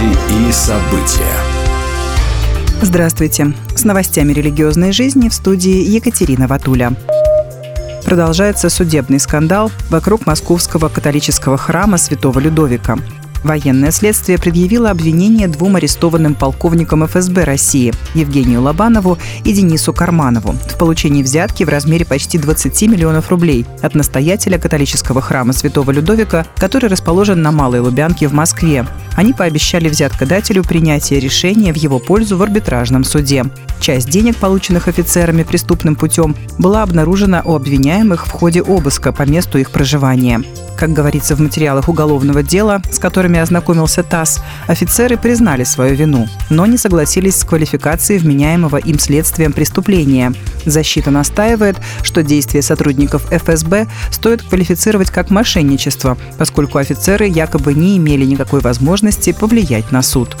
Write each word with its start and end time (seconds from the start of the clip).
Новости 0.00 0.48
и 0.48 0.52
события. 0.52 1.36
Здравствуйте. 2.80 3.52
С 3.74 3.84
новостями 3.84 4.32
религиозной 4.32 4.92
жизни 4.92 5.28
в 5.28 5.34
студии 5.34 5.82
Екатерина 5.82 6.46
Ватуля. 6.46 6.94
Продолжается 8.04 8.70
судебный 8.70 9.20
скандал 9.20 9.70
вокруг 9.90 10.26
московского 10.26 10.88
католического 10.88 11.58
храма 11.58 11.98
Святого 11.98 12.38
Людовика. 12.38 12.96
Военное 13.42 13.90
следствие 13.90 14.38
предъявило 14.38 14.90
обвинение 14.90 15.48
двум 15.48 15.76
арестованным 15.76 16.34
полковникам 16.34 17.06
ФСБ 17.06 17.44
России 17.44 17.92
Евгению 18.14 18.62
Лобанову 18.62 19.18
и 19.44 19.52
Денису 19.52 19.92
Карманову 19.92 20.52
в 20.52 20.78
получении 20.78 21.22
взятки 21.22 21.64
в 21.64 21.68
размере 21.68 22.04
почти 22.04 22.38
20 22.38 22.82
миллионов 22.82 23.30
рублей 23.30 23.64
от 23.82 23.94
настоятеля 23.94 24.58
католического 24.58 25.20
храма 25.22 25.52
Святого 25.52 25.90
Людовика, 25.90 26.46
который 26.56 26.90
расположен 26.90 27.40
на 27.40 27.50
Малой 27.50 27.80
Лубянке 27.80 28.28
в 28.28 28.32
Москве. 28.32 28.86
Они 29.16 29.32
пообещали 29.32 29.88
взяткодателю 29.88 30.62
принятие 30.62 31.20
решения 31.20 31.72
в 31.72 31.76
его 31.76 31.98
пользу 31.98 32.36
в 32.36 32.42
арбитражном 32.42 33.04
суде. 33.04 33.44
Часть 33.80 34.10
денег, 34.10 34.36
полученных 34.36 34.88
офицерами 34.88 35.42
преступным 35.42 35.96
путем, 35.96 36.36
была 36.58 36.82
обнаружена 36.82 37.42
у 37.44 37.54
обвиняемых 37.54 38.26
в 38.26 38.30
ходе 38.30 38.62
обыска 38.62 39.12
по 39.12 39.22
месту 39.22 39.58
их 39.58 39.70
проживания. 39.70 40.42
Как 40.80 40.94
говорится 40.94 41.36
в 41.36 41.40
материалах 41.40 41.90
уголовного 41.90 42.42
дела, 42.42 42.80
с 42.90 42.98
которыми 42.98 43.38
ознакомился 43.38 44.02
ТАСС, 44.02 44.40
офицеры 44.66 45.18
признали 45.18 45.62
свою 45.62 45.94
вину, 45.94 46.26
но 46.48 46.64
не 46.64 46.78
согласились 46.78 47.36
с 47.36 47.44
квалификацией 47.44 48.18
вменяемого 48.18 48.78
им 48.78 48.98
следствием 48.98 49.52
преступления. 49.52 50.32
Защита 50.64 51.10
настаивает, 51.10 51.76
что 52.02 52.22
действия 52.22 52.62
сотрудников 52.62 53.30
ФСБ 53.30 53.88
стоит 54.10 54.40
квалифицировать 54.40 55.10
как 55.10 55.28
мошенничество, 55.28 56.16
поскольку 56.38 56.78
офицеры 56.78 57.26
якобы 57.26 57.74
не 57.74 57.98
имели 57.98 58.24
никакой 58.24 58.60
возможности 58.60 59.32
повлиять 59.32 59.92
на 59.92 60.00
суд 60.00 60.34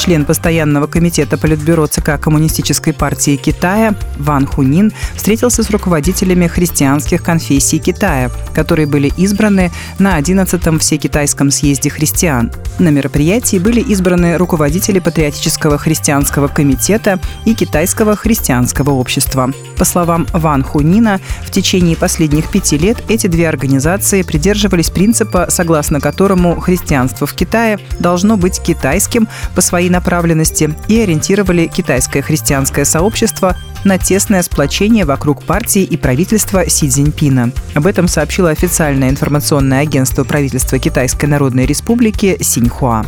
член 0.00 0.24
постоянного 0.24 0.86
комитета 0.86 1.36
Политбюро 1.36 1.86
ЦК 1.86 2.18
Коммунистической 2.18 2.94
партии 2.94 3.36
Китая 3.36 3.94
Ван 4.16 4.46
Хунин 4.46 4.92
встретился 5.14 5.62
с 5.62 5.68
руководителями 5.68 6.46
христианских 6.46 7.22
конфессий 7.22 7.78
Китая, 7.78 8.30
которые 8.54 8.86
были 8.86 9.12
избраны 9.18 9.70
на 9.98 10.18
11-м 10.18 10.78
Всекитайском 10.78 11.50
съезде 11.50 11.90
христиан. 11.90 12.50
На 12.78 12.88
мероприятии 12.88 13.58
были 13.58 13.80
избраны 13.80 14.38
руководители 14.38 15.00
Патриотического 15.00 15.76
христианского 15.76 16.48
комитета 16.48 17.18
и 17.44 17.54
Китайского 17.54 18.16
христианского 18.16 18.92
общества. 18.92 19.52
По 19.76 19.84
словам 19.84 20.26
Ван 20.32 20.62
Хунина, 20.62 21.20
в 21.42 21.50
течение 21.50 21.96
последних 21.96 22.50
пяти 22.50 22.78
лет 22.78 22.96
эти 23.08 23.26
две 23.26 23.48
организации 23.48 24.22
придерживались 24.22 24.88
принципа, 24.88 25.48
согласно 25.50 26.00
которому 26.00 26.58
христианство 26.58 27.26
в 27.26 27.34
Китае 27.34 27.78
должно 27.98 28.38
быть 28.38 28.60
китайским 28.60 29.28
по 29.54 29.60
своей 29.60 29.90
направленности 30.00 30.74
и 30.88 30.98
ориентировали 30.98 31.66
китайское 31.66 32.22
христианское 32.22 32.86
сообщество 32.86 33.54
на 33.84 33.98
тесное 33.98 34.42
сплочение 34.42 35.04
вокруг 35.04 35.44
партии 35.44 35.82
и 35.82 35.98
правительства 35.98 36.68
Си 36.68 36.88
Цзиньпина. 36.88 37.52
Об 37.74 37.86
этом 37.86 38.08
сообщило 38.08 38.48
официальное 38.48 39.10
информационное 39.10 39.82
агентство 39.82 40.24
правительства 40.24 40.78
Китайской 40.78 41.26
Народной 41.26 41.66
Республики 41.66 42.38
Синьхуа. 42.40 43.04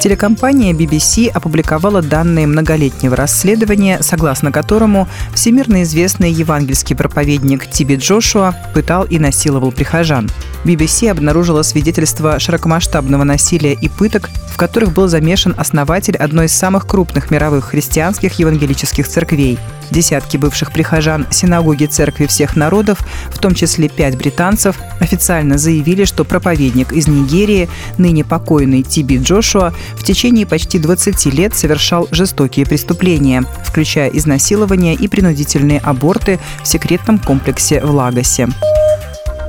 Телекомпания 0.00 0.74
BBC 0.74 1.30
опубликовала 1.30 2.02
данные 2.02 2.46
многолетнего 2.46 3.16
расследования, 3.16 4.02
согласно 4.02 4.50
которому 4.52 5.08
всемирно 5.32 5.84
известный 5.84 6.30
евангельский 6.30 6.96
проповедник 6.96 7.70
Тиби 7.70 7.94
Джошуа 7.94 8.54
пытал 8.74 9.04
и 9.04 9.18
насиловал 9.18 9.72
прихожан. 9.72 10.28
BBC 10.64 11.10
обнаружила 11.10 11.62
свидетельства 11.62 12.38
широкомасштабного 12.38 13.24
насилия 13.24 13.74
и 13.74 13.88
пыток, 13.88 14.30
в 14.48 14.56
которых 14.56 14.92
был 14.92 15.08
замешан 15.08 15.54
основатель 15.56 16.16
одной 16.16 16.46
из 16.46 16.52
самых 16.52 16.86
крупных 16.86 17.30
мировых 17.30 17.66
христианских 17.66 18.38
евангелических 18.38 19.06
церквей. 19.06 19.58
Десятки 19.90 20.36
бывших 20.36 20.72
прихожан 20.72 21.26
синагоги 21.30 21.86
церкви 21.86 22.26
всех 22.26 22.56
народов, 22.56 23.00
в 23.30 23.38
том 23.38 23.54
числе 23.54 23.88
пять 23.88 24.16
британцев, 24.16 24.76
официально 25.00 25.58
заявили, 25.58 26.04
что 26.04 26.24
проповедник 26.24 26.92
из 26.92 27.06
Нигерии, 27.06 27.68
ныне 27.98 28.24
покойный 28.24 28.82
Тиби 28.82 29.18
Джошуа, 29.18 29.74
в 29.94 30.04
течение 30.04 30.46
почти 30.46 30.78
20 30.78 31.26
лет 31.34 31.54
совершал 31.54 32.08
жестокие 32.10 32.64
преступления, 32.64 33.44
включая 33.64 34.08
изнасилования 34.08 34.94
и 34.94 35.06
принудительные 35.08 35.80
аборты 35.80 36.38
в 36.62 36.68
секретном 36.68 37.18
комплексе 37.18 37.80
в 37.80 37.90
Лагосе. 37.90 38.48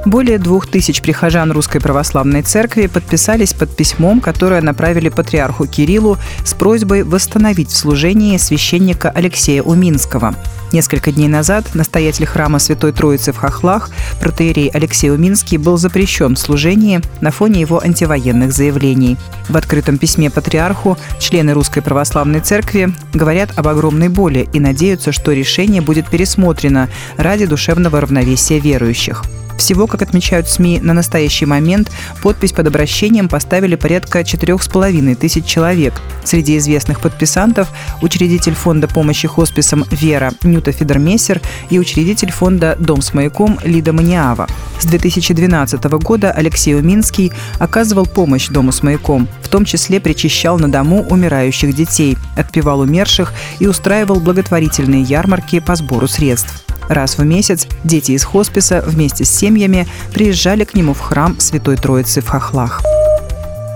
Более 0.05 0.37
двух 0.37 0.67
тысяч 0.67 1.01
прихожан 1.01 1.51
Русской 1.51 1.79
Православной 1.79 2.43
Церкви 2.43 2.85
подписались 2.85 3.53
под 3.53 3.75
письмом, 3.75 4.21
которое 4.21 4.61
направили 4.61 5.09
патриарху 5.09 5.65
Кириллу 5.65 6.19
с 6.45 6.53
просьбой 6.53 7.01
восстановить 7.03 7.71
в 7.71 7.75
служении 7.75 8.37
священника 8.37 9.09
Алексея 9.09 9.63
Уминского. 9.63 10.35
Несколько 10.71 11.11
дней 11.11 11.27
назад 11.27 11.73
настоятель 11.73 12.27
храма 12.27 12.59
Святой 12.59 12.91
Троицы 12.91 13.31
в 13.31 13.37
Хохлах, 13.37 13.89
протеерей 14.19 14.69
Алексей 14.71 15.09
Уминский, 15.09 15.57
был 15.57 15.77
запрещен 15.77 16.35
в 16.35 16.39
служении 16.39 17.01
на 17.21 17.31
фоне 17.31 17.61
его 17.61 17.81
антивоенных 17.81 18.53
заявлений. 18.53 19.17
В 19.49 19.57
открытом 19.57 19.97
письме 19.97 20.29
патриарху 20.29 20.99
члены 21.17 21.53
Русской 21.53 21.81
Православной 21.81 22.41
Церкви 22.41 22.93
говорят 23.13 23.57
об 23.57 23.67
огромной 23.67 24.09
боли 24.09 24.47
и 24.53 24.59
надеются, 24.59 25.11
что 25.11 25.31
решение 25.31 25.81
будет 25.81 26.09
пересмотрено 26.09 26.89
ради 27.17 27.47
душевного 27.47 28.01
равновесия 28.01 28.59
верующих. 28.59 29.23
Всего, 29.57 29.87
как 29.87 30.01
отмечают 30.01 30.49
СМИ, 30.49 30.79
на 30.81 30.93
настоящий 30.93 31.45
момент 31.45 31.91
подпись 32.21 32.51
под 32.51 32.67
обращением 32.67 33.29
поставили 33.29 33.75
порядка 33.75 34.19
4,5 34.19 35.15
тысяч 35.15 35.45
человек. 35.45 35.93
Среди 36.23 36.57
известных 36.57 36.99
подписантов– 36.99 37.69
учредитель 38.01 38.53
фонда 38.53 38.87
помощи 38.87 39.27
хосписам 39.27 39.85
«Вера» 39.91 40.33
Нюта 40.43 40.71
Федермессер 40.71 41.41
и 41.69 41.79
учредитель 41.79 42.31
фонда 42.31 42.75
«Дом 42.79 43.01
с 43.01 43.13
маяком» 43.13 43.59
Лида 43.63 43.93
Маниава. 43.93 44.47
С 44.79 44.85
2012 44.85 45.83
года 45.83 46.31
Алексей 46.31 46.75
Уминский 46.75 47.31
оказывал 47.59 48.05
помощь 48.05 48.49
Дому 48.49 48.71
с 48.71 48.83
маяком, 48.83 49.27
в 49.41 49.47
том 49.47 49.65
числе 49.65 49.99
причащал 49.99 50.59
на 50.59 50.71
дому 50.71 51.05
умирающих 51.09 51.73
детей, 51.73 52.17
отпевал 52.35 52.81
умерших 52.81 53.33
и 53.59 53.67
устраивал 53.67 54.19
благотворительные 54.19 55.01
ярмарки 55.01 55.59
по 55.59 55.75
сбору 55.75 56.07
средств. 56.07 56.64
Раз 56.89 57.17
в 57.17 57.23
месяц 57.23 57.67
дети 57.83 58.11
из 58.11 58.23
хосписа 58.23 58.83
вместе 58.85 59.25
с 59.25 59.29
семьями 59.29 59.87
приезжали 60.13 60.63
к 60.63 60.73
нему 60.75 60.93
в 60.93 60.99
храм 60.99 61.39
Святой 61.39 61.77
Троицы 61.77 62.21
в 62.21 62.27
Хохлах. 62.27 62.81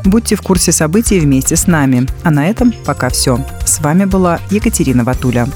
Будьте 0.05 0.35
в 0.35 0.41
курсе 0.41 0.71
событий 0.71 1.19
вместе 1.19 1.55
с 1.55 1.67
нами. 1.67 2.07
А 2.23 2.31
на 2.31 2.47
этом 2.49 2.73
пока 2.85 3.09
все. 3.09 3.39
С 3.65 3.79
вами 3.79 4.05
была 4.05 4.39
Екатерина 4.49 5.03
Ватуля. 5.03 5.47